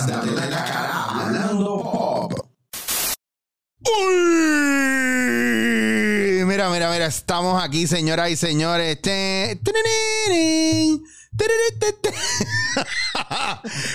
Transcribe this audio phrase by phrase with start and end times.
[0.00, 2.32] es Date la cara hablando pop.
[3.82, 4.14] Uy,
[6.46, 8.98] mira, mira, mira, estamos aquí, señoras y señores.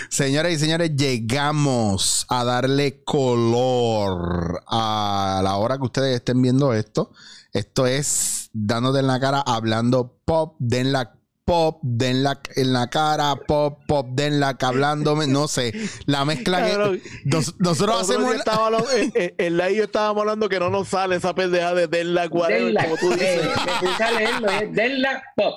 [0.09, 7.11] Señoras y señores, llegamos a darle color a la hora que ustedes estén viendo esto.
[7.51, 12.87] Esto es dándote en la cara, hablando pop, den la pop, den la en la
[12.89, 15.73] cara, pop, pop, den la hablándome, no sé,
[16.07, 16.99] la mezcla Cabrón.
[16.99, 20.59] que nos- nosotros hacemos estábamos hablando- eh, eh, en la y yo estábamos hablando que
[20.59, 23.45] no nos sale esa pendeja de Denla whatever, Denla, como tú dices.
[23.45, 23.49] eh,
[23.81, 25.53] me puse a leerlo, es Denla Pop.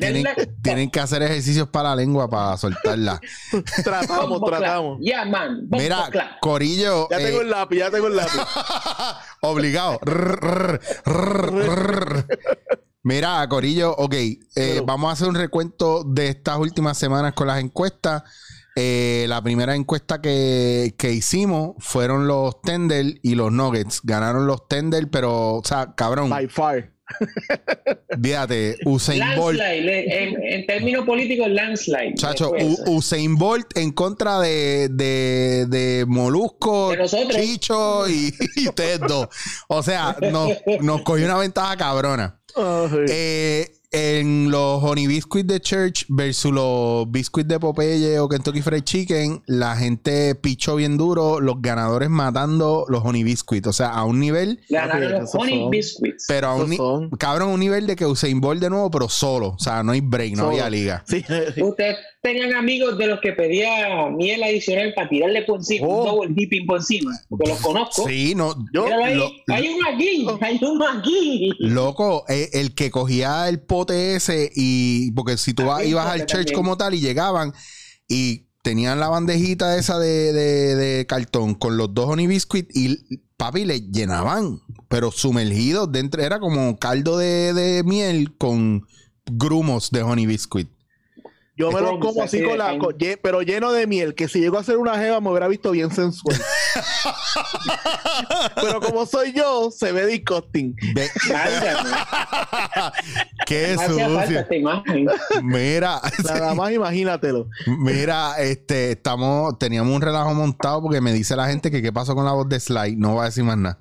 [0.00, 0.26] Tienen,
[0.62, 3.20] tienen que hacer ejercicios para la lengua para soltarla.
[3.84, 4.98] Tratamos, tratamos.
[5.00, 5.60] Ya, man.
[5.68, 6.10] bombo Mira.
[6.40, 8.40] Corillo, Ya tengo el lápiz, ya tengo el lápiz.
[9.42, 10.00] obligado.
[13.02, 14.14] Mira, Corillo, ok,
[14.56, 18.22] eh, vamos a hacer un recuento de estas últimas semanas con las encuestas.
[18.76, 24.00] Eh, la primera encuesta que, que hicimos fueron los Tender y los Nuggets.
[24.04, 26.92] Ganaron los Tender, pero, o sea, cabrón, By far.
[28.22, 29.58] fíjate, Usain Bolt.
[29.58, 32.14] Landslide, en, en términos políticos, landslide.
[32.14, 37.06] Chacho, U- Usain Bolt en contra de, de, de Molusco, De.
[37.30, 39.28] Chicho y, y ustedes dos.
[39.68, 42.40] O sea, nos, nos cogió una ventaja cabrona.
[42.56, 43.04] Ay.
[43.08, 48.84] Eh, en los Honey Biscuits de Church versus los Biscuits de Popeye o Kentucky Fried
[48.84, 53.66] Chicken, la gente pichó bien duro, los ganadores matando los Honey Biscuits.
[53.66, 56.24] O sea, a un nivel, Ganaron los Honey son- Biscuits.
[56.28, 57.10] pero a un, son.
[57.10, 59.48] cabrón, un nivel de que Usain Bolt de nuevo, pero solo.
[59.48, 60.50] O sea, no hay break, no Solo.
[60.50, 61.04] había liga.
[61.08, 61.24] Sí,
[61.60, 66.00] Ustedes tenían amigos de los que pedía miel adicional para tirarle por encima, Oh.
[66.00, 68.06] un double dipping por encima, porque los conozco.
[68.08, 68.54] Sí, no.
[68.74, 71.50] Yo- ahí, lo- hay uno aquí, hay uno aquí.
[71.60, 76.06] Loco, eh, el que cogía el pote ese y porque si tú vas- el ibas
[76.08, 76.54] al church también.
[76.56, 77.52] como tal y llegaban
[78.08, 82.98] y tenían la bandejita esa de, de- de cartón con los dos honey biscuit y
[83.38, 88.82] papi le llenaban, pero sumergidos dentro, era como caldo de, de miel con
[89.24, 90.68] grumos de honey biscuit.
[91.60, 94.28] Yo me lo Crumbs, como así con de la, con- pero lleno de miel, que
[94.28, 96.36] si llego a hacer una jeva me hubiera visto bien sensual.
[98.54, 100.74] pero como soy yo, se ve disgusting.
[101.30, 101.90] Válgame,
[103.46, 104.46] Qué sucio.
[105.42, 107.48] Mira, Nada más imagínatelo.
[107.66, 112.14] Mira, este, estamos, teníamos un relajo montado porque me dice la gente que qué pasó
[112.14, 112.96] con la voz de Sly.
[112.96, 113.80] No va a decir más nada.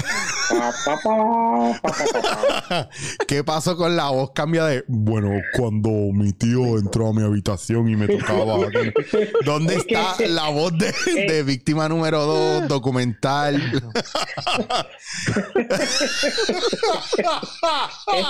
[3.26, 4.32] ¿Qué pasó con la voz?
[4.34, 4.84] Cambia de.
[4.88, 8.66] Bueno, cuando mi tío entró a mi habitación y me tocaba.
[8.66, 8.92] aquí".
[9.44, 10.92] ¿Dónde está la voz de,
[11.26, 13.60] de víctima número 2, documental?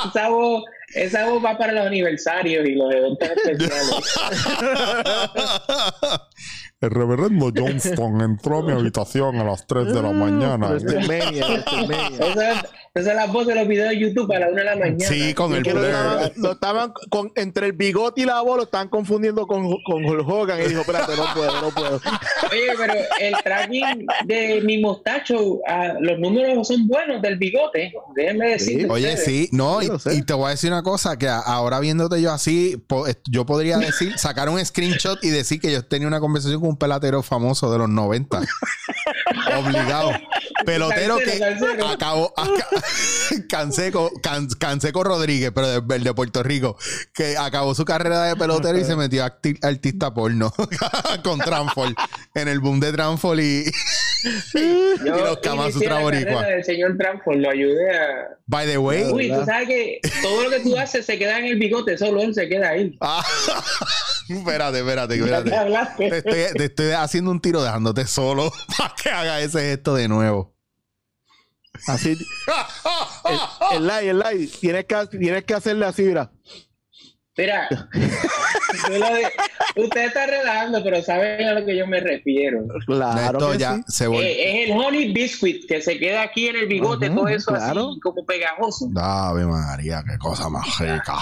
[0.09, 0.64] Esa voz,
[0.94, 4.19] esa voz va para los aniversarios y los eventos especiales.
[6.80, 10.70] El reverendo Johnston entró a mi habitación a las 3 de la mañana.
[11.60, 12.53] Esa,
[12.94, 15.06] esa es la voz de los videos de YouTube a la una de la mañana.
[15.06, 15.84] Sí, con el lo blur.
[15.84, 20.04] estaban, lo estaban con, entre el bigote y la voz lo estaban confundiendo con, con
[20.04, 22.00] Hulk Hogan y dijo, espérate, no puedo, no puedo.
[22.50, 27.92] Oye, pero el tracking de mi mostacho, ah, los números son buenos del bigote.
[28.16, 28.87] Déjenme decirte.
[28.91, 29.25] Oye, ustedes.
[29.25, 32.82] sí, no, y, te voy a decir una cosa, que ahora viéndote yo así,
[33.31, 36.77] yo podría decir, sacar un screenshot y decir que yo tenía una conversación con un
[36.77, 38.42] pelatero famoso de los 90.
[39.59, 40.10] Obligado.
[40.65, 41.43] Pelotero que
[41.87, 42.69] acabó, aca-
[43.48, 46.76] Canseco, Can- Canseco Rodríguez, pero de, el de Puerto Rico,
[47.15, 50.53] que acabó su carrera de pelotero y se metió a artista porno
[51.25, 51.94] con Transfol,
[52.34, 53.65] en el boom de Transfol y,
[54.54, 56.42] y los Kama inicié Sutra la boricua.
[56.45, 58.28] del señor Tranford, lo ayudé a...
[58.47, 61.45] By the way, Uy, tú sabes que todo lo que tú haces se queda en
[61.47, 62.98] el bigote, solo él se queda ahí.
[64.38, 65.50] Espérate, espérate, espérate.
[65.97, 70.09] Te estoy, te estoy haciendo un tiro dejándote solo para que haga ese gesto de
[70.09, 70.54] nuevo.
[71.86, 72.18] Así, el,
[73.77, 76.30] el like, el like, tienes que, tienes que hacerle así, mira.
[77.36, 77.68] Mira,
[79.77, 82.60] usted está relajando, pero saben a lo que yo me refiero.
[82.86, 83.82] Claro Esto ya sí.
[83.88, 84.04] se.
[84.06, 87.53] Eh, es el honey biscuit que se queda aquí en el bigote, Ujú, todo eso
[87.53, 87.91] claro.
[87.91, 88.91] así como pegajoso.
[88.97, 91.15] Ave María, qué cosa más rica.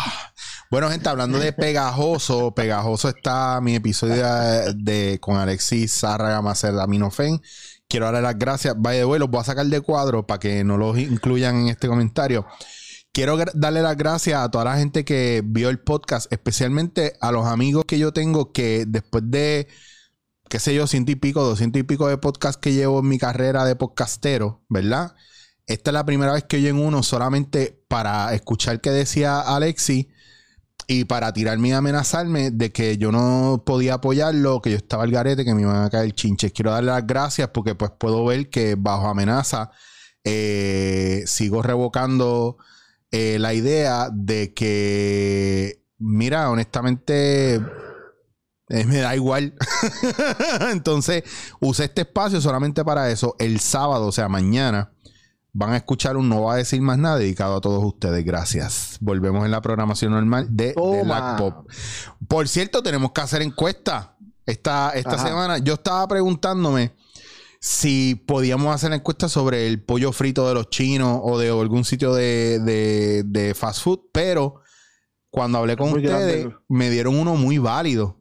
[0.71, 7.41] Bueno, gente, hablando de pegajoso, pegajoso está mi episodio de, de- con Alexis Zárraga Macerdaminofen.
[7.89, 8.75] Quiero darle las gracias.
[8.83, 11.89] The way, los voy a sacar de cuadro para que no los incluyan en este
[11.89, 12.47] comentario.
[13.13, 17.47] Quiero darle las gracias a toda la gente que vio el podcast, especialmente a los
[17.47, 19.69] amigos que yo tengo que después de,
[20.51, 23.19] qué sé yo, ciento y pico, doscientos y pico de podcast que llevo en mi
[23.19, 25.15] carrera de podcastero, ¿verdad?
[25.67, 30.11] Esta es la primera vez que oyen uno solamente para escuchar qué decía Alexi.
[30.91, 35.11] Y para tirarme y amenazarme de que yo no podía apoyarlo, que yo estaba al
[35.11, 36.51] garete, que me iban a caer chinches.
[36.51, 39.71] Quiero darle las gracias porque pues puedo ver que bajo amenaza
[40.25, 42.57] eh, sigo revocando
[43.11, 49.55] eh, la idea de que, mira, honestamente, eh, me da igual.
[50.73, 51.23] Entonces,
[51.61, 53.37] usé este espacio solamente para eso.
[53.39, 54.93] El sábado, o sea, mañana,
[55.53, 58.25] van a escuchar un No va a decir más nada dedicado a todos ustedes.
[58.25, 58.99] Gracias.
[59.01, 61.03] Volvemos en la programación normal de, de.
[61.05, 61.69] Black Pop.
[62.29, 64.17] Por cierto, tenemos que hacer encuesta
[64.47, 65.27] esta, esta Ajá.
[65.27, 65.59] semana.
[65.59, 66.95] Yo estaba preguntándome
[67.61, 72.15] si podíamos hacer encuesta sobre el pollo frito de los chinos o de algún sitio
[72.15, 74.61] de, de- de fast food, pero
[75.31, 76.57] cuando hablé con Muy ustedes, grande.
[76.69, 78.18] me dieron uno muy válido.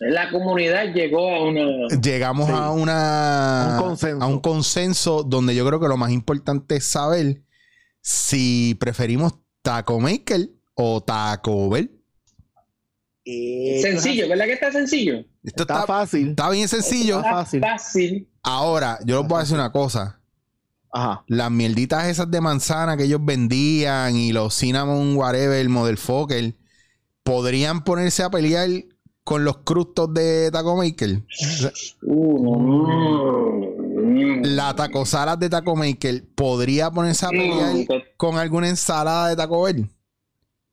[0.00, 1.88] La comunidad llegó a una.
[2.00, 2.52] Llegamos Sí.
[2.54, 4.22] a una Un consenso.
[4.24, 7.42] a un consenso donde yo creo que lo más importante es saber
[8.00, 11.90] si preferimos Taco Maker o Taco Bell.
[13.82, 15.18] Sencillo, ¿verdad que está sencillo?
[15.44, 16.30] Esto Está está, fácil.
[16.30, 17.18] está bien sencillo.
[17.18, 17.60] Está fácil.
[17.60, 18.28] Fácil.
[18.42, 20.20] Ahora, yo les voy a decir una cosa.
[20.90, 21.24] Ajá.
[21.26, 26.54] Las mierditas esas de manzana que ellos vendían y los cinnamon whatever, el model Fokker,
[27.22, 28.68] podrían ponerse a pelear
[29.28, 31.22] con los crustos de Taco Maker.
[32.00, 34.42] Uh, mm.
[34.42, 37.86] La taco salad de Taco Maker podría ponerse a pelear Mm,
[38.16, 39.86] con alguna ensalada de Taco Bell.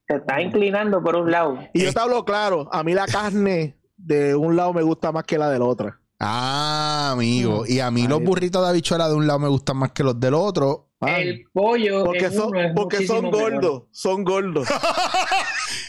[0.07, 1.59] te estás inclinando por un lado.
[1.73, 5.25] Y yo te hablo claro, a mí la carne de un lado me gusta más
[5.25, 5.93] que la del otro.
[6.21, 7.65] Ah, amigo.
[7.67, 8.29] Y a mí los está.
[8.29, 10.84] burritos de habichuela de un lado me gustan más que los del otro.
[11.01, 12.05] Ah, El pollo.
[12.05, 14.67] porque son, uno es porque son gordos, son gordos.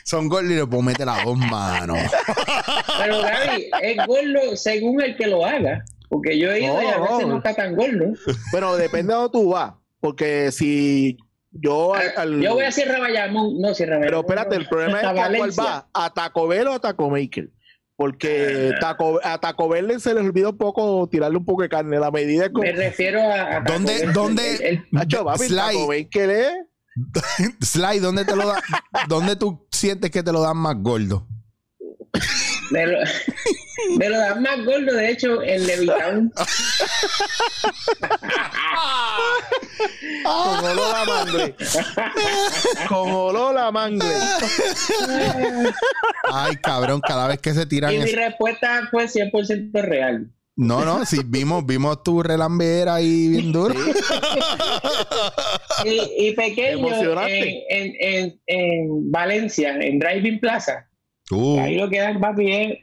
[0.05, 1.99] Son gordos y le puedo meter las dos manos.
[2.99, 5.85] Pero Gaby, es gordo según el que lo haga.
[6.09, 7.27] Porque yo he ido y a veces no.
[7.29, 8.13] no está tan gordo.
[8.53, 9.73] Pero depende de dónde tú vas.
[10.01, 11.17] Porque si
[11.51, 13.61] yo al- al- Yo voy a Sierra Bayamón.
[13.61, 14.25] No, Sierra Pero Bayamón.
[14.25, 17.11] espérate, el problema es A que a cuál va, a Taco Bell o a Taco
[17.11, 17.51] Maker.
[17.97, 21.99] Porque Taco, a Taco Bell se les olvida un poco tirarle un poco de carne.
[21.99, 22.63] La medida es como.
[22.65, 23.57] Me refiero a.
[23.57, 25.57] a ¿Dónde- el- dónde- el- el- Nacho, papi, Sly.
[25.57, 25.87] Taco
[28.01, 28.63] ¿dónde te lo da?
[29.09, 31.27] ¿Dónde tú sientes que te lo dan más gordo?
[32.71, 32.99] Me lo,
[33.99, 36.33] me lo dan más gordo, de hecho, en Levitown.
[40.25, 41.55] Con olor a mangle.
[42.89, 44.15] Con olor a mangle.
[46.33, 47.93] Ay, cabrón, cada vez que se tiran.
[47.95, 50.31] Y mi es- respuesta fue 100% real.
[50.59, 53.75] No, no, sí, vimos, vimos tu relambera ahí bien duro.
[55.85, 56.89] Y, y pequeño
[57.27, 60.89] en, en, en, en Valencia, en Driving Plaza.
[61.31, 62.79] Uh, Ahí lo que dan, papi, es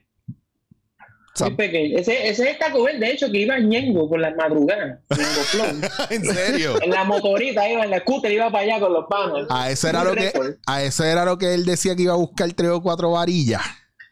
[1.39, 1.97] muy pequeño.
[1.97, 4.99] Ese, ese es Taco Bell, de hecho, que iba Ñengo por las madrugadas.
[6.09, 6.81] ¿En serio?
[6.81, 9.47] en la motorita, iba en la scooter, iba para allá con los panos.
[9.49, 10.31] A eso era lo que,
[10.65, 13.61] a eso era lo que él decía que iba a buscar tres o cuatro varillas.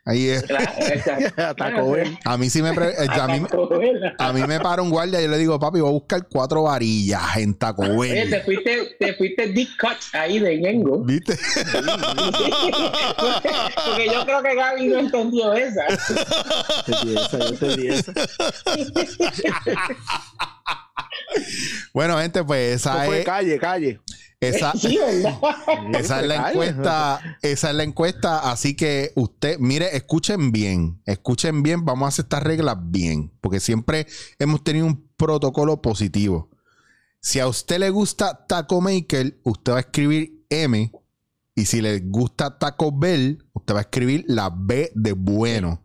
[0.03, 0.41] Ahí es.
[0.47, 1.41] Claro, exacto.
[1.43, 2.17] A Taco Bell.
[2.25, 4.01] A mí sí me pre- eh, a mí, Taco Bell.
[4.17, 6.63] a mí me para un guardia y yo le digo, papi, voy a buscar cuatro
[6.63, 8.41] varillas en Taco Oye, te Bell.
[8.43, 11.03] fuiste, te fuiste deep cut ahí de Ñengo.
[11.03, 11.37] ¿Viste?
[13.85, 15.85] Porque yo creo que Gaby no entendió esa.
[16.87, 18.13] Entendí esa, yo entendí esa.
[21.93, 23.99] Bueno, gente, pues esa fue es, calle, calle.
[24.41, 24.71] Esa,
[25.93, 27.37] esa es la encuesta.
[27.41, 28.51] Esa es la encuesta.
[28.51, 31.01] Así que usted, mire, escuchen bien.
[31.05, 31.85] Escuchen bien.
[31.85, 33.31] Vamos a hacer estas reglas bien.
[33.39, 34.07] Porque siempre
[34.39, 36.49] hemos tenido un protocolo positivo.
[37.21, 40.91] Si a usted le gusta Taco Maker, usted va a escribir M.
[41.53, 45.83] Y si le gusta Taco Bell, usted va a escribir la B de bueno.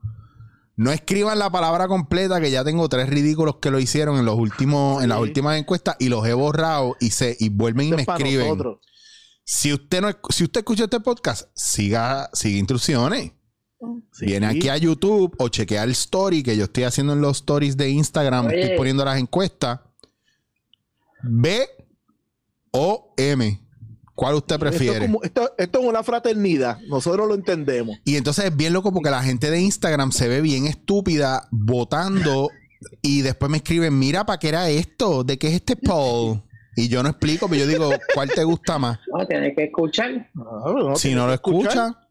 [0.76, 4.37] No escriban la palabra completa, que ya tengo tres ridículos que lo hicieron en los
[4.37, 8.02] últimos, en las últimas encuestas y los he borrado y se y vuelven y me
[8.02, 8.47] es escriben.
[8.47, 8.78] nosotros.
[9.42, 13.33] Si usted no si usted escucha este podcast, siga, siga instrucciones.
[14.12, 14.26] Sí.
[14.26, 17.76] Viene aquí a YouTube o chequea el story que yo estoy haciendo en los stories
[17.76, 18.47] de Instagram.
[18.47, 18.61] Oye.
[18.61, 19.80] Estoy poniendo las encuestas.
[21.23, 21.66] B
[22.73, 23.65] o M.
[24.16, 25.06] ¿Cuál usted Esto es, prefiere?
[25.06, 26.78] como- esto- esto es una fraternidad.
[26.88, 27.99] Nosotros lo entendemos.
[28.04, 32.49] Y entonces es bien loco porque la gente de Instagram se ve bien estúpida votando
[33.02, 35.23] y después me escriben, mira, ¿para qué era esto?
[35.23, 36.42] ¿De qué es este poll?
[36.76, 38.99] Y yo no explico, pero yo digo, ¿cuál te gusta más?
[39.14, 40.30] No, tienes que escuchar.
[40.96, 42.05] Si no lo escucha, eh,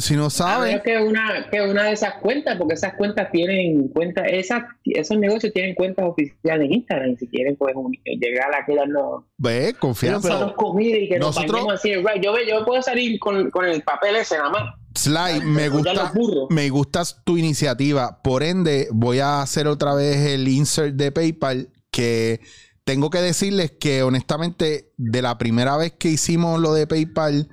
[0.00, 3.30] si no A sabe, menos que una, que una de esas cuentas, porque esas cuentas
[3.32, 7.16] tienen cuentas, esas, esos negocios tienen cuentas oficiales en Instagram.
[7.18, 10.28] Si quieren, pueden llegar a quedarnos ve, confianza.
[10.28, 11.94] nosotros comida y que nos Nosotros- bañemos así.
[11.94, 12.22] right.
[12.22, 14.74] Yo, ve- yo puedo salir con, con el papel ese nada más.
[14.94, 16.12] Sly, me gusta,
[16.50, 18.20] me gusta tu iniciativa.
[18.22, 22.40] Por ende, voy a hacer otra vez el insert de PayPal que
[22.84, 27.48] tengo que decirles que honestamente de la primera vez que hicimos lo de PayPal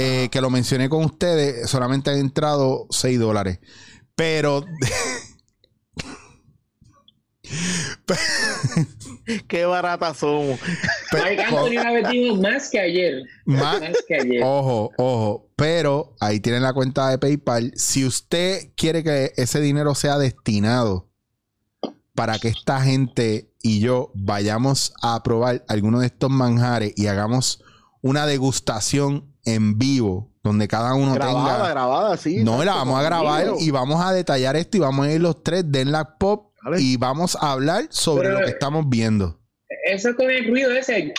[0.00, 3.58] eh, que lo mencioné con ustedes, solamente han entrado 6 dólares.
[4.14, 4.62] Pero.
[9.48, 10.60] Qué baratas somos.
[11.12, 13.24] Mike Anthony ha metido más que ayer.
[13.44, 14.40] Más que ayer.
[14.44, 17.72] Ojo, ojo, pero ahí tienen la cuenta de PayPal.
[17.74, 21.08] Si usted quiere que ese dinero sea destinado
[22.14, 27.64] para que esta gente y yo vayamos a probar alguno de estos manjares y hagamos
[28.00, 31.68] una degustación en vivo, donde cada uno grabada, tenga.
[31.70, 32.42] grabada, sí.
[32.42, 33.64] No, la vamos a grabar conmigo.
[33.66, 36.80] y vamos a detallar esto y vamos a ir los tres de la pop Dale.
[36.80, 39.38] y vamos a hablar sobre Pero- lo que estamos viendo.
[39.86, 41.12] Eso con el ruido ese.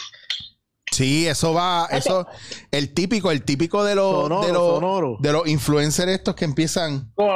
[0.92, 2.26] Sí, eso va, eso,
[2.72, 7.12] el típico, el típico de los, Sonoro, de los, de los influencers estos que empiezan.
[7.14, 7.28] Con,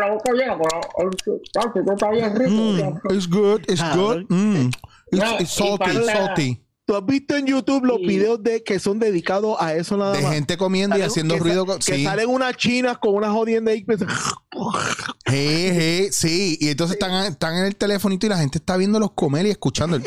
[0.00, 2.50] la boca llena, con la, rico.
[2.50, 4.26] Mm, it's good, it's Ah, good.
[4.28, 4.70] mm,
[5.12, 6.65] it's, it's salty, salty.
[6.86, 8.06] ¿Tú has visto en YouTube los Sí.
[8.06, 10.32] videos de que son dedicados a eso nada De más?
[10.32, 11.66] gente comiendo y haciendo que ruido.
[11.66, 12.04] con- Que sí.
[12.04, 13.84] salen unas chinas con unas jodiendas ahí.
[13.84, 14.00] pues,
[15.26, 16.56] Hey, hey, sí.
[16.60, 19.96] Y entonces están, están en el telefonito y la gente está viéndolos comer y escuchando.
[19.96, 20.04] el-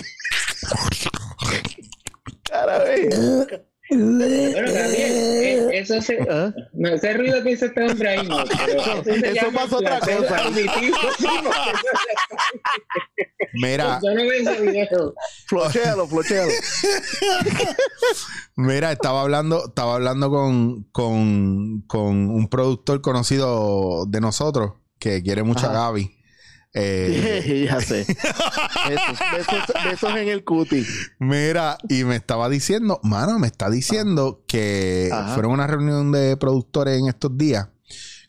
[2.43, 3.09] cara, ve.
[3.91, 6.53] Bueno, también, eh, eso se, ¿Ah?
[6.73, 10.37] no, ese ruido que hizo este hombre ahí, no, pero eso, Eso pasa otra cosa.
[10.43, 11.27] auditivo, sí,
[13.53, 15.15] Mira, Yo no veo ese video.
[15.47, 16.51] Flochéalo, flochéalo.
[18.55, 25.41] mira, estaba hablando, estaba hablando con, con, con un productor conocido de nosotros que quiere
[25.43, 25.73] mucho a.
[25.73, 26.18] Gaby.
[26.73, 28.05] Eh, ya sé.
[28.05, 30.85] Besos, besos, besos en el cuti.
[31.19, 35.33] Mira, y me estaba diciendo, mano, me está diciendo que Ajá.
[35.33, 37.69] fueron a una reunión de productores en estos días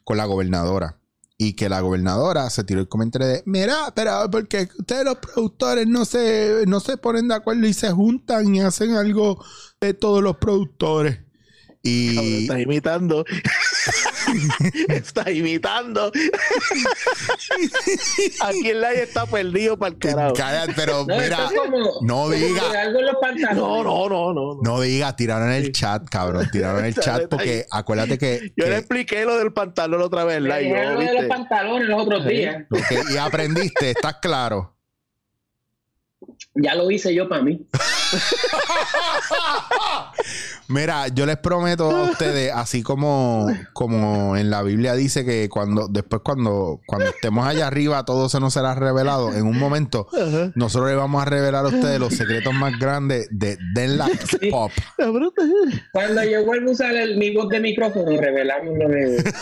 [0.04, 0.96] con la gobernadora.
[1.42, 5.86] Y que la gobernadora se tiró el comentario de, mira, pero porque ustedes los productores
[5.86, 9.42] no se, no se ponen de acuerdo y se juntan y hacen algo
[9.80, 11.20] de todos los productores.
[11.82, 13.24] Cabrón, Y Estás imitando.
[14.88, 16.12] Estás imitando.
[18.42, 20.34] Aquí el live está perdido para el carajo.
[20.34, 22.68] Cállate, pero No, mira, esto es como, no como diga.
[22.70, 23.56] de algo en los pantalones.
[23.56, 24.54] No, no, no, no.
[24.56, 24.60] no.
[24.62, 28.64] no diga, tiraron en el chat, cabrón, tiraron en el chat porque acuérdate que, Yo
[28.64, 30.68] que- le expliqué lo del pantalón otra vez, live.
[30.68, 30.92] ¿no?
[30.94, 31.28] lo de los ¿Viste?
[31.28, 32.64] pantalones los otros días.
[33.12, 34.76] y aprendiste, estás claro.
[36.54, 37.66] Ya lo hice yo para mí.
[40.68, 45.88] Mira, yo les prometo a ustedes, así como, como en la Biblia dice que cuando,
[45.88, 49.32] después cuando, cuando estemos allá arriba, todo se nos será revelado.
[49.32, 50.06] En un momento,
[50.54, 54.08] nosotros les vamos a revelar a ustedes los secretos más grandes de Denla
[54.50, 54.70] Pop.
[54.96, 55.32] Cabrón,
[55.92, 59.24] Cuando yo vuelvo a usar el, mi voz de micrófono, revelamos lo de...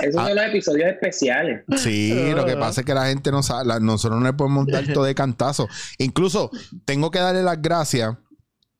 [0.00, 1.64] Esos son los episodios especiales.
[1.78, 4.66] Sí, lo que pasa es que la gente no sabe, la- nosotros no le podemos
[4.66, 5.68] dar todo de cantazo.
[5.98, 6.50] Incluso
[6.84, 8.16] tengo que darle las gracias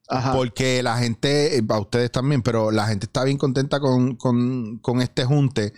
[0.09, 0.31] Ajá.
[0.31, 4.77] Porque la gente, eh, a ustedes también, pero la gente está bien contenta con, con-
[4.79, 5.73] con este junte.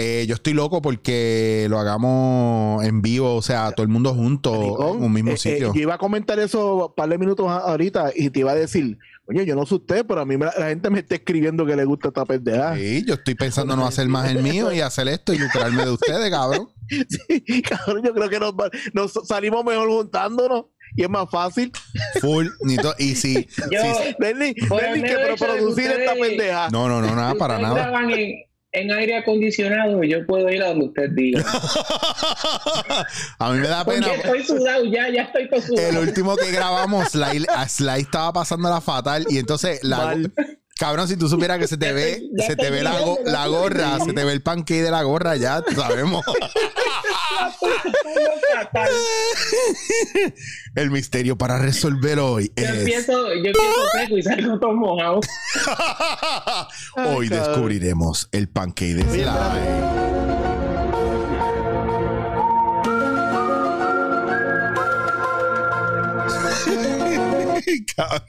[0.00, 4.52] Eh, yo estoy loco porque lo hagamos en vivo, o sea, todo el mundo junto
[4.52, 5.74] Maricón, en un mismo eh, eh, sitio.
[5.74, 8.96] yo iba a comentar eso un par de minutos ahorita y te iba a decir,
[9.26, 11.74] oye, yo no sé usted, pero a mí me- la gente me está escribiendo que
[11.74, 12.76] le gusta esta pendeja.
[12.76, 15.90] Sí, yo estoy pensando no hacer más el mío y hacer esto y lucrarme de
[15.90, 16.68] ustedes, cabrón.
[16.88, 21.70] Sí, cabrón, yo creo que nos, va- nos salimos mejor juntándonos y es más fácil.
[22.20, 22.46] Full.
[22.62, 26.68] ni to- y si, Yo, el Lenny, que producir esta pendeja.
[26.70, 27.92] no, no, no, nada, para nada.
[28.04, 31.42] en, en aire acondicionado, yo puedo ir a donde usted diga.
[33.38, 34.14] a mí me da Porque pena.
[34.14, 35.88] estoy sudado ya, ya estoy todo sudado.
[35.88, 40.16] El último que grabamos, Sly, Sly estaba pasando la fatal y entonces la.
[40.78, 42.92] Cabrón, si tú supieras que se te ve, se te ve la,
[43.48, 46.24] gorra, se te ve el pancake de la gorra, ya sabemos.
[50.74, 52.70] El misterio para resolver hoy Yo es.
[52.70, 55.20] empiezo, yo empiezo seco y salgo todo mojado.
[56.96, 60.07] Hoy descubriremos el pancake de Oye,
[67.96, 68.22] Cabrón.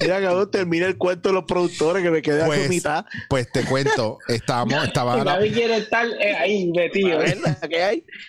[0.00, 3.04] Mira, cabrón, termina el cuento de los productores que me quedé a Pues, su mitad.
[3.28, 7.20] pues te cuento, estábamos, estaba Y la, nadie quiere estar eh, ahí metido.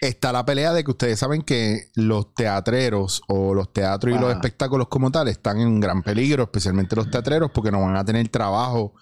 [0.01, 4.29] Está la pelea de que ustedes saben que los teatreros o los teatros y los
[4.29, 4.33] Ah.
[4.33, 8.27] espectáculos como tal están en gran peligro, especialmente los teatreros, porque no van a tener
[8.29, 8.93] trabajo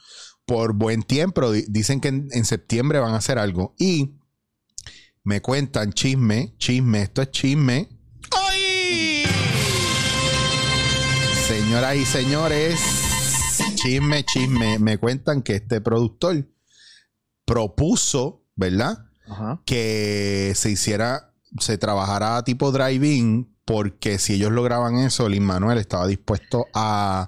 [0.45, 1.51] por buen tiempo.
[1.51, 3.75] Di- Dicen que en, en septiembre van a hacer algo.
[3.77, 4.15] Y
[5.23, 7.89] me cuentan chisme, chisme, esto es chisme.
[11.47, 12.79] Señoras y señores,
[13.75, 14.79] chisme, chisme.
[14.79, 16.45] Me cuentan que este productor
[17.45, 19.05] propuso, ¿verdad?
[19.29, 19.61] Ajá.
[19.65, 26.07] que se hiciera, se trabajara tipo drive-in, porque si ellos lograban eso, Lin Manuel estaba
[26.07, 27.27] dispuesto a,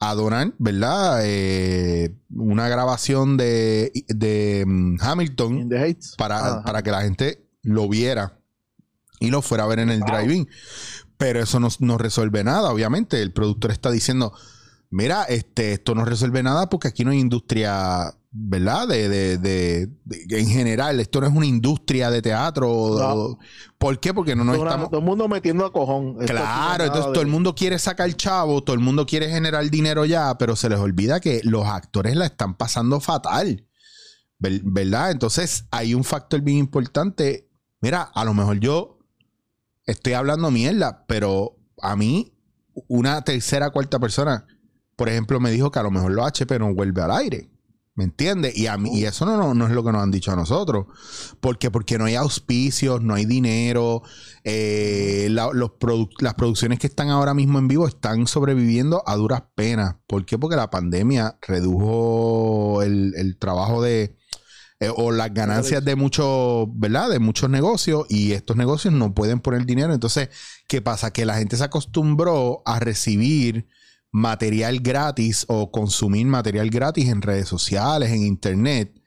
[0.00, 1.20] a donar, ¿verdad?
[1.24, 5.70] Eh, una grabación de, de mm, Hamilton
[6.18, 6.62] para, Ajá.
[6.62, 8.38] para que la gente lo viera
[9.18, 10.46] y lo fuera a ver en el drive-in.
[11.20, 13.20] Pero eso no, no resuelve nada, obviamente.
[13.20, 14.32] El productor está diciendo,
[14.88, 18.88] mira, este, esto no resuelve nada porque aquí no hay industria, ¿verdad?
[18.88, 23.36] De, de- de- de- en general, esto no es una industria de teatro.
[23.76, 24.14] ¿Por qué?
[24.14, 24.88] Porque no nos estamos...
[24.88, 26.16] todo el mundo metiendo a cojón.
[26.20, 30.06] Esto Claro, entonces todo el mundo quiere sacar chavo, todo el mundo quiere generar dinero
[30.06, 33.66] ya, pero se les olvida que los actores la están pasando fatal.
[34.38, 35.10] Ver- ¿Verdad?
[35.10, 37.46] Entonces hay un factor bien importante.
[37.82, 38.96] Mira, a lo mejor yo
[39.86, 42.32] estoy hablando mierda, pero a mí,
[42.88, 44.46] una tercera, cuarta persona,
[44.96, 47.50] por ejemplo, me dijo que a lo mejor los HP no vuelve al aire.
[47.96, 48.56] ¿Me entiendes?
[48.56, 50.36] Y, a mí, y eso no, no, no es lo que nos han dicho a
[50.36, 50.86] nosotros.
[51.40, 51.70] ¿Por qué?
[51.70, 54.02] Porque no hay auspicios, no hay dinero.
[54.44, 59.16] eh, la- los produ- las producciones que están ahora mismo en vivo están sobreviviendo a
[59.16, 59.96] duras penas.
[60.06, 60.38] ¿Por qué?
[60.38, 64.16] Porque la pandemia redujo el, el trabajo de...
[64.82, 67.10] eh, o las ganancias de muchos, ¿verdad?
[67.10, 69.92] De muchos negocios y estos negocios no pueden poner dinero.
[69.92, 70.30] Entonces,
[70.68, 71.12] ¿qué pasa?
[71.12, 73.68] Que la gente se acostumbró a recibir
[74.10, 78.98] material gratis o consumir material gratis en redes sociales, en internet,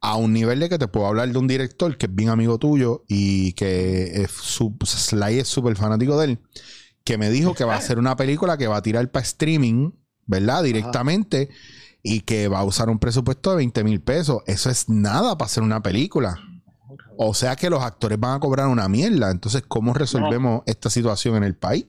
[0.00, 2.58] a un nivel de que te puedo hablar de un director que es bien amigo
[2.58, 6.38] tuyo y que es su, Sly es súper fanático de él,
[7.04, 9.92] que me dijo que va a hacer una película que va a tirar para streaming,
[10.26, 10.64] ¿verdad?
[10.64, 11.48] Directamente
[12.02, 14.42] y que va a usar un presupuesto de 20 mil pesos.
[14.46, 16.38] Eso es nada para hacer una película.
[17.16, 19.30] O sea que los actores van a cobrar una mierda.
[19.30, 21.86] Entonces, ¿cómo resolvemos esta situación en el país?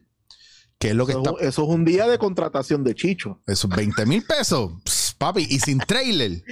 [0.78, 2.94] ¿Qué es lo que Eso, está es un- eso es un día de contratación de
[2.94, 3.42] Chicho.
[3.48, 6.44] esos 20 mil pesos, Pss, papi, y sin trailer.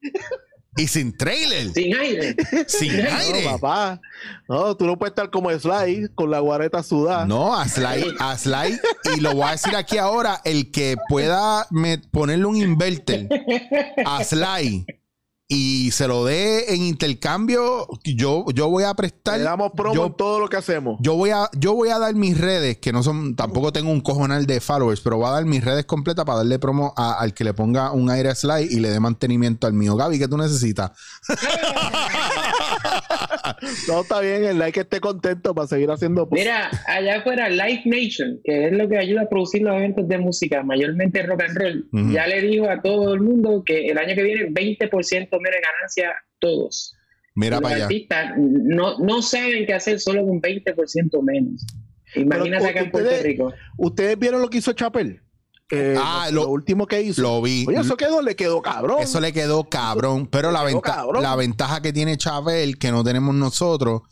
[0.76, 2.34] Y sin trailer, Sin aire.
[2.66, 3.44] sin No, aire.
[3.44, 4.00] No, papá.
[4.48, 7.26] No, tú no puedes estar como Sly con la guareta sudada.
[7.26, 8.80] No, a Sly, a Sly,
[9.16, 13.28] y lo voy a decir aquí ahora, el que pueda me- ponerle un inverter
[14.06, 14.86] a Sly
[15.54, 19.38] y se lo dé en intercambio, yo, yo voy a prestar.
[19.38, 20.96] Le damos promo yo- en todo lo que hacemos.
[21.00, 24.00] Yo voy a, yo voy a dar mis redes, que no son, tampoco tengo un
[24.00, 27.34] cojonal de followers, pero voy a dar mis redes completas para darle promo a- al
[27.34, 29.94] que le ponga un aire Sly y le dé mantenimiento al mío.
[29.96, 30.92] Gaby, ¿qué tú necesitas?
[33.88, 36.28] No, está bien, el like esté contento para seguir haciendo.
[36.30, 40.18] Mira, allá afuera, Live Nation, que es lo que ayuda a producir los eventos de
[40.18, 44.14] música, mayormente rock and roll, ya le dijo a todo el mundo que el año
[44.14, 46.96] que viene 20% menos ganancia todos.
[47.34, 47.84] Mira los para allá.
[47.84, 51.64] artistas no, no saben qué hacer solo con 20% menos.
[52.14, 53.54] Imagínate Pero, acá en Puerto Rico.
[53.78, 55.20] ¿Ustedes vieron lo que hizo Chapel?
[55.74, 57.22] Eh, Ah, lo, último que hizo.
[57.22, 57.64] Lo vi.
[57.66, 58.98] Oye, eso quedó, le quedó cabrón.
[59.00, 60.26] Eso le quedó cabrón.
[60.26, 61.22] Pero la, Le quedó venta- cabrón.
[61.22, 64.02] la ventaja que tiene Chávez, que no tenemos nosotros,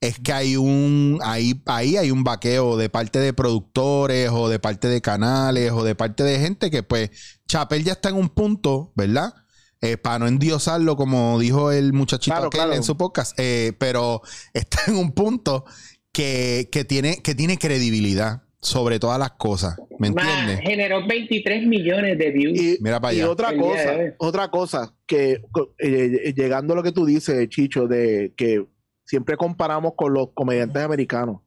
[0.00, 4.58] es que hay un, ahí, ahí hay un vaqueo de parte de productores o de
[4.58, 7.10] parte de canales o de parte de gente que pues
[7.48, 9.32] Chapel ya está en un punto, ¿verdad?
[9.80, 12.72] Eh, para no endiosarlo como dijo el muchachito Claro, aquel claro.
[12.74, 14.20] en su podcast, eh, pero
[14.52, 15.64] está en un punto
[16.12, 20.60] que, que tiene, que tiene credibilidad sobre todas las cosas, ¿me entiendes?
[20.60, 22.58] generó 23 millones de views.
[22.58, 23.30] Y, Mira para y allá.
[23.30, 25.42] otra El cosa, otra cosa, que
[25.78, 28.64] eh, llegando a lo que tú dices, Chicho, de que
[29.04, 31.40] siempre comparamos con los comediantes americanos.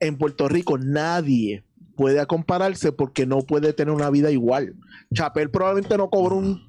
[0.00, 1.62] En Puerto Rico nadie
[1.94, 4.74] puede compararse porque no puede tener una vida igual.
[5.14, 6.68] Chapel probablemente no cobró un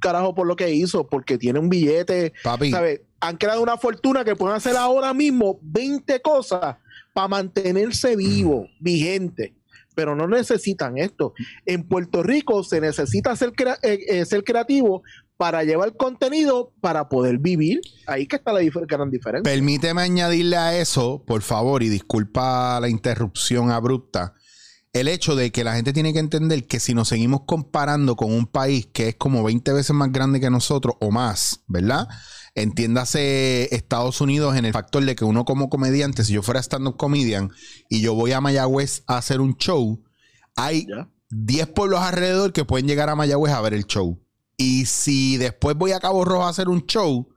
[0.00, 3.02] carajo por lo que hizo, porque tiene un billete, Papi, ¿sabes?
[3.20, 6.76] Han creado una fortuna que pueden hacer ahora mismo 20 cosas
[7.20, 9.54] para mantenerse vivo, vigente.
[9.94, 11.34] Pero no necesitan esto.
[11.66, 15.02] En Puerto Rico se necesita ser, crea- eh, eh, creativo
[15.36, 17.80] para llevar contenido para poder vivir.
[18.06, 19.50] Ahí que está la gran diferencia.
[19.50, 24.34] Permíteme añadirle a eso, por favor, y disculpa la interrupción abrupta.
[24.92, 28.32] El hecho de que la gente tiene que entender que si nos seguimos comparando con
[28.32, 32.08] un país que es como 20 veces más grande que nosotros o más, ¿verdad?
[32.54, 36.96] Entiéndase Estados Unidos en el factor de que uno como comediante, si yo fuera stand-up
[36.96, 37.50] comedian
[37.88, 40.02] y yo voy a Mayagüez a hacer un show,
[40.56, 41.08] hay Ya.
[41.30, 44.20] 10 pueblos alrededor que pueden llegar a Mayagüez a ver el show.
[44.56, 47.28] Y si después voy a Cabo Rojo a hacer un show,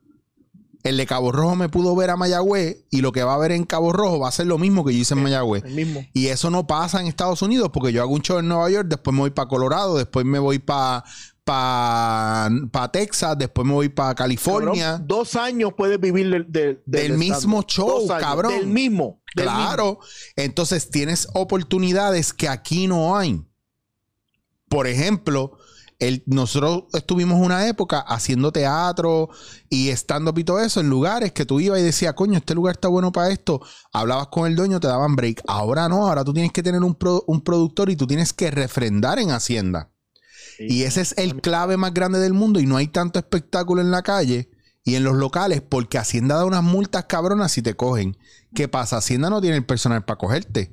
[0.84, 3.54] el de Cabo Rojo me pudo ver a Mayagüez y lo que va a ver
[3.54, 5.64] en Cabo Rojo va a ser lo mismo que yo hice en Mayagüez.
[5.64, 6.06] El mismo.
[6.14, 8.88] Y eso no pasa en Estados Unidos porque yo hago un show en Nueva York,
[8.90, 11.06] después me voy para Colorado, después me voy para
[11.44, 12.50] pa,
[12.92, 14.92] Texas, después me voy para California.
[14.92, 18.54] Cabrón, dos años puedes vivir del, mismo show, años, cabrón.
[18.54, 19.22] Del mismo.
[19.36, 19.60] del mismo.
[19.64, 20.00] Claro.
[20.36, 23.44] Entonces tienes oportunidades que aquí no hay.
[24.70, 25.58] Por ejemplo,
[26.00, 29.30] el- nosotros estuvimos una época haciendo teatro
[29.70, 32.76] y stand-up y todo eso en lugares que tú ibas y decías, coño, este lugar
[32.76, 33.62] está bueno para esto.
[33.92, 35.44] Hablabas con el dueño, te daban break.
[35.48, 38.50] Ahora no, ahora tú tienes que tener un, pro- un productor y tú tienes que
[38.52, 39.93] refrendar en Hacienda.
[40.60, 43.92] Y ese es el clave más grande del mundo y no hay tanto espectáculo en
[43.92, 44.50] la calle
[44.84, 48.18] y en los locales porque Hacienda da unas multas cabronas si te cogen.
[48.54, 48.98] ¿Qué pasa?
[48.98, 50.72] Hacienda no tiene el personal para cogerte.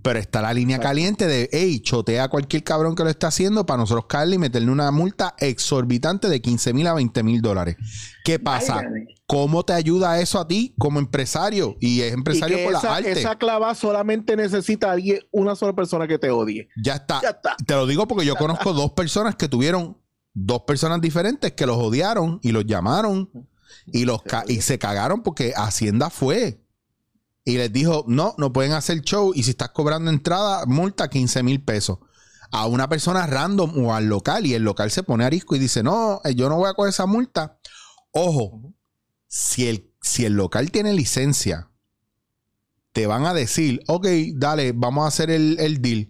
[0.00, 3.66] Pero está la línea caliente de, hey, chotea a cualquier cabrón que lo está haciendo
[3.66, 7.76] para nosotros caerle y meterle una multa exorbitante de 15 mil a 20 mil dólares.
[8.24, 8.76] ¿Qué pasa?
[8.76, 9.17] Válgame.
[9.28, 11.76] ¿Cómo te ayuda eso a ti como empresario?
[11.80, 13.12] Y es empresario por la esa, arte.
[13.12, 16.68] esa clava solamente necesita alguien, una sola persona que te odie.
[16.82, 17.20] Ya está.
[17.22, 17.54] Ya está.
[17.66, 19.98] Te lo digo porque yo conozco dos personas que tuvieron
[20.32, 23.30] dos personas diferentes que los odiaron y los llamaron
[23.92, 26.64] y los ca- y se cagaron porque Hacienda fue
[27.44, 31.42] y les dijo, no, no pueden hacer show y si estás cobrando entrada, multa 15
[31.42, 31.98] mil pesos.
[32.50, 35.82] A una persona random o al local y el local se pone arisco y dice,
[35.82, 37.58] no, eh, yo no voy a coger esa multa.
[38.10, 38.72] Ojo,
[39.28, 41.70] si el, si el local tiene licencia,
[42.92, 46.08] te van a decir, ok, dale, vamos a hacer el, el deal.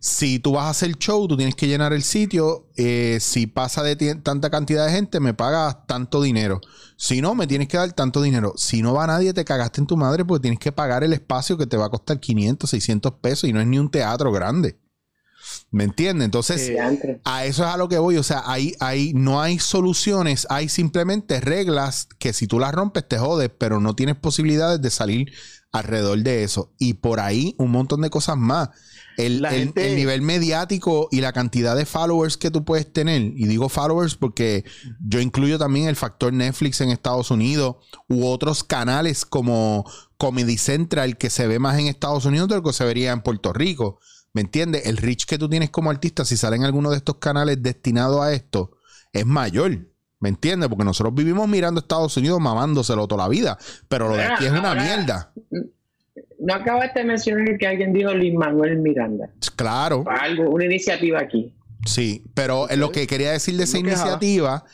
[0.00, 2.68] Si tú vas a hacer show, tú tienes que llenar el sitio.
[2.76, 6.60] eh, si pasa de tanta cantidad de gente, me pagas tanto dinero.
[6.96, 8.52] Si no, me tienes que dar tanto dinero.
[8.56, 11.58] Si no va nadie, te cagaste en tu madre porque tienes que pagar el espacio
[11.58, 14.78] que te va a costar 500, 600 pesos y no es ni un teatro grande.
[15.70, 16.24] ¿Me entiendes?
[16.26, 16.70] Entonces,
[17.24, 18.16] a eso es a lo que voy.
[18.16, 23.06] O sea, ahí, ahí no hay soluciones, hay simplemente reglas que si tú las rompes
[23.06, 25.32] te jodes, pero no tienes posibilidades de salir
[25.72, 26.72] alrededor de eso.
[26.78, 28.70] Y por ahí un montón de cosas más.
[29.18, 32.90] El, La el- gente- el nivel mediático y la cantidad de followers que tú puedes
[32.92, 34.64] tener, y digo followers porque
[35.04, 37.76] yo incluyo también el factor Netflix en Estados Unidos
[38.08, 39.84] u otros canales como
[40.18, 43.22] Comedy Central que se ve más en Estados Unidos de lo que se vería en
[43.22, 43.98] Puerto Rico.
[44.38, 44.86] ¿Me entiendes?
[44.86, 48.22] El reach que tú tienes como artista, si sale en alguno de estos canales destinado
[48.22, 48.70] a esto,
[49.12, 49.76] es mayor.
[50.20, 50.68] ¿Me entiendes?
[50.68, 53.58] Porque nosotros vivimos mirando a Estados Unidos mamándoselo toda la vida.
[53.88, 55.32] Pero lo de aquí es una mierda.
[56.38, 59.28] No acabaste de mencionar que alguien dijo Luis Manuel Miranda.
[59.56, 60.04] Claro.
[60.06, 61.52] Algo, una iniciativa aquí.
[61.84, 64.64] Sí, pero lo que quería decir de esa iniciativa,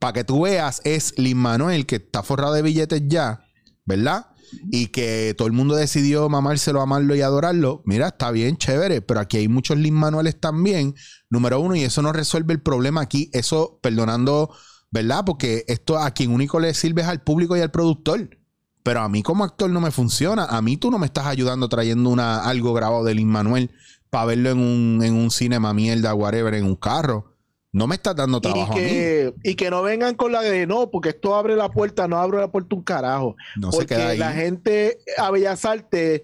[0.00, 3.44] para que tú veas, es Lin Manuel, que está forrado de billetes ya,
[3.84, 4.26] ¿verdad?
[4.70, 7.82] Y que todo el mundo decidió mamárselo, amarlo y adorarlo.
[7.84, 10.94] Mira, está bien, chévere, pero aquí hay muchos Lin Manueles también,
[11.30, 13.30] número uno, y eso no resuelve el problema aquí.
[13.32, 14.54] Eso, perdonando,
[14.90, 15.24] ¿verdad?
[15.24, 18.38] Porque esto a quien único le sirve es al público y al productor.
[18.82, 20.44] Pero a mí como actor no me funciona.
[20.44, 23.70] A mí tú no me estás ayudando trayendo una, algo grabado de Lin Manuel
[24.10, 27.31] para verlo en un, en un cinema mierda, whatever, en un carro.
[27.74, 28.82] No me estás dando Y trabajo a mí.
[28.82, 32.18] que, y que no vengan con la de no, porque esto abre la puerta, no
[32.18, 33.34] abre la puerta un carajo.
[33.56, 34.18] No se porque queda ahí.
[34.18, 36.20] la gente a Bellas Artes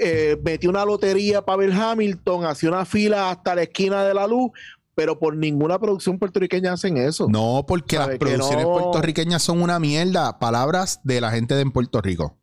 [0.00, 4.26] eh, metió una lotería para ver Hamilton, hacía una fila hasta la esquina de la
[4.26, 4.50] luz,
[4.96, 7.28] pero por ninguna producción puertorriqueña hacen eso.
[7.30, 10.40] No, porque las que producciones no- puertorriqueñas son una mierda.
[10.40, 12.36] Palabras de la gente de en Puerto Rico.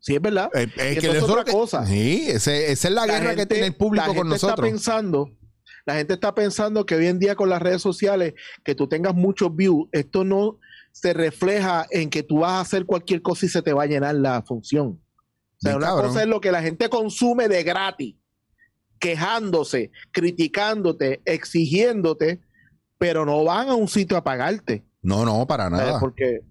[0.00, 0.50] Sí, es verdad.
[0.54, 1.86] Eh, es Y que es otra que- cosa.
[1.86, 4.68] Sí, ese- esa es la, guerra que tiene el público la con gente Está nosotros.
[4.68, 5.30] pensando,
[5.84, 9.14] la gente está pensando que hoy en día con las redes sociales, que tú tengas
[9.14, 10.58] muchos views, esto no
[10.92, 13.86] se refleja en que tú vas a hacer cualquier cosa y se te va a
[13.86, 14.86] llenar la función.
[14.88, 14.98] O
[15.58, 16.06] sea, Bien una cabrón.
[16.08, 18.14] cosa es lo que la gente consume de gratis,
[18.98, 22.40] quejándose, criticándote, exigiéndote,
[22.98, 24.84] pero no van a un sitio a pagarte.
[25.02, 25.98] No, no, para nada.
[25.98, 26.42] Porque,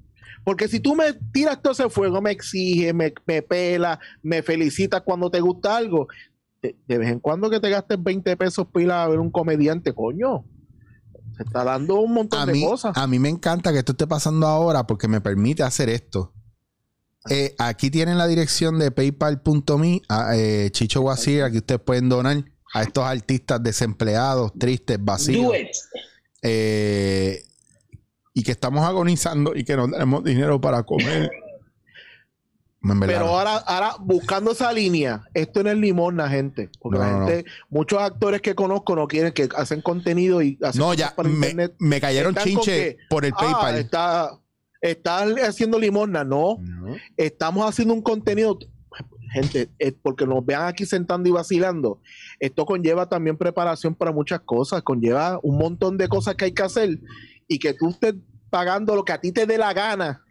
[0.43, 5.01] porque si tú me tiras todo ese fuego, me exiges, me, me pela, me felicitas
[5.01, 6.07] cuando te gusta algo,
[6.61, 9.93] de, de vez en cuando que te gastes 20 pesos pila a ver un comediante,
[9.93, 10.45] coño.
[11.37, 12.95] Se está dando un montón a de mí, cosas.
[12.95, 16.33] a mí me encanta que esto esté pasando ahora porque me permite hacer esto.
[17.29, 22.43] Eh, aquí tienen la dirección de paypal.me, a, eh, Chicho Guasir, aquí ustedes pueden donar
[22.73, 25.53] a estos artistas desempleados, tristes, vacíos.
[26.41, 27.43] Eh,
[28.33, 31.29] y que estamos agonizando y que no tenemos dinero para comer.
[33.05, 36.69] Pero ahora, ahora buscando esa línea, esto no es limosna, gente.
[36.79, 40.57] Porque No, la no, gente, muchos actores que conozco no quieren que hacen contenido y
[40.63, 41.75] hacen no, ya para me, internet.
[41.77, 43.77] me cayeron chinche que, por el Ah, PayPal.
[43.77, 44.31] está,
[44.81, 46.23] está haciendo limosna.
[46.23, 46.95] No, No.
[47.17, 48.57] estamos haciendo un contenido,
[49.31, 52.01] gente, es porque nos vean aquí sentando y vacilando.
[52.39, 56.63] Esto conlleva también preparación para muchas cosas, conlleva un montón de cosas que hay que
[56.63, 56.99] hacer
[57.47, 58.15] y que tú estés
[58.49, 60.23] pagando lo que a ti te dé la gana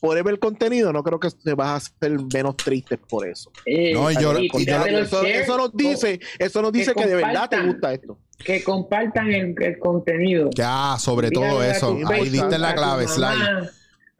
[0.00, 3.50] por ver el contenido, no creo que te vas a hacer menos triste por eso.
[3.66, 7.60] Eh, No, y yo- y Eso, nos dice, eso nos dice que, de verdad te
[7.62, 8.18] gusta esto.
[8.44, 10.48] que compartan el, el contenido.
[10.56, 11.94] Ya, sobre todo eso.
[11.96, 13.26] tu Ahí diste la a tu clave, Sly.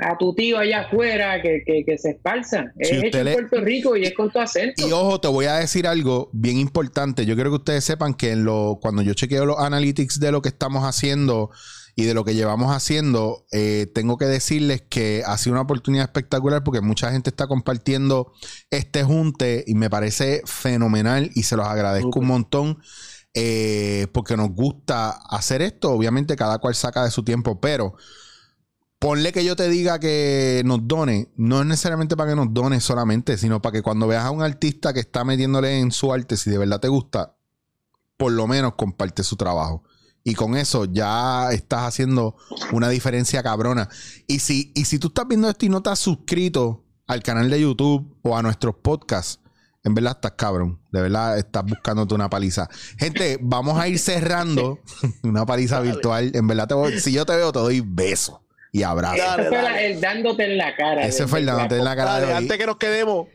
[0.03, 2.73] A tu tío allá afuera que, que, que se esparza.
[2.81, 4.89] Si es hecho en le- Puerto Rico y es con tu acento.
[4.89, 7.27] Y ojo, te voy a decir algo bien importante.
[7.27, 10.41] Yo quiero que ustedes sepan que en lo, cuando yo chequeo los analytics de lo
[10.41, 11.51] que estamos haciendo
[12.01, 16.05] y de lo que llevamos haciendo, eh, tengo que decirles que ha sido una oportunidad
[16.05, 18.33] espectacular porque mucha gente está compartiendo
[18.71, 22.79] este junte y me parece fenomenal y se los agradezco un montón.
[23.35, 25.93] eh, porque nos gusta hacer esto.
[25.93, 27.95] Obviamente cada cual saca de su tiempo, pero
[28.99, 32.81] ponle que yo te diga que nos done, no es necesariamente para que nos done
[32.81, 36.37] solamente, sino para que cuando veas a un artista que está metiéndole en su arte,
[36.37, 37.37] si de verdad te gusta,
[38.17, 39.85] por lo menos comparte su trabajo.
[40.31, 42.37] Y con eso ya estás haciendo
[42.73, 43.89] una diferencia cabrona.
[44.27, 47.61] Y si, y si tú estás viendo esto y no estás suscrito al canal de
[47.61, 49.41] YouTube o a nuestros podcasts,
[49.83, 50.81] en verdad estás cabrón.
[50.93, 52.69] De verdad estás buscándote una paliza.
[52.99, 54.79] Gente, vamos a ir cerrando
[55.23, 56.31] una paliza virtual.
[56.35, 59.17] En verdad, te voy- si yo te veo, te doy beso y abrazo.
[59.17, 61.03] Dale, Ese fue el dándote en la cara.
[61.07, 63.27] Ese fue el dándote en la cara Dale, de antes que nos quedemos.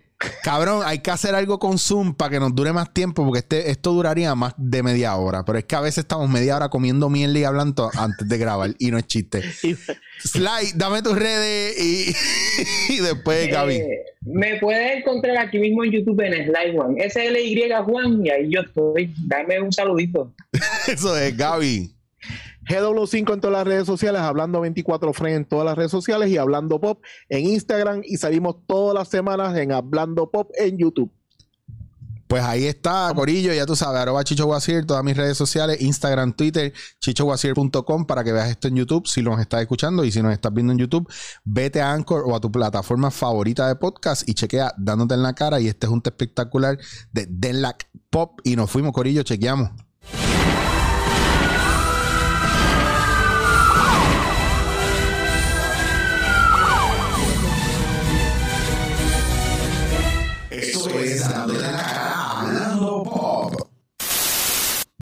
[0.44, 3.70] Cabrón, hay que hacer algo con Zoom para que nos dure más tiempo, porque este,
[3.70, 5.44] esto duraría más de media hora.
[5.44, 8.72] Pero es que a veces estamos media hora comiendo mierda y hablando antes de grabar,
[8.80, 9.42] y no es chiste.
[10.20, 12.16] Sly, dame tus redes y,
[12.94, 13.76] y después, Gaby.
[13.76, 17.04] Eh, me puedes encontrar aquí mismo en YouTube en Slide One.
[17.04, 19.14] S-L-Y Juan y ahí yo estoy.
[19.28, 20.34] Dame un saludito.
[20.88, 21.95] Eso es, Gaby.
[22.68, 26.38] GW5 en todas las redes sociales, hablando 24 Frames en todas las redes sociales y
[26.38, 31.12] hablando pop en Instagram y salimos todas las semanas en hablando pop en YouTube.
[32.28, 36.34] Pues ahí está, Corillo, ya tú sabes, arroba Chicho Guasier, todas mis redes sociales, Instagram,
[36.34, 40.34] Twitter, chichoguasier.com para que veas esto en YouTube si nos estás escuchando y si nos
[40.34, 41.08] estás viendo en YouTube,
[41.44, 45.36] vete a Anchor o a tu plataforma favorita de podcast y chequea dándote en la
[45.36, 46.80] cara y este junta espectacular
[47.12, 49.85] de Denlac Pop y nos fuimos, Corillo, chequeamos.